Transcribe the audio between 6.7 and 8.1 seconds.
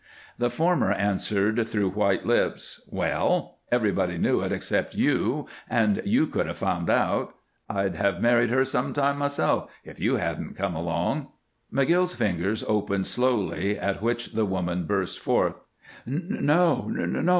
out. I'd